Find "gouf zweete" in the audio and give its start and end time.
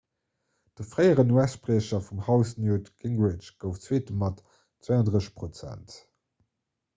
3.65-4.17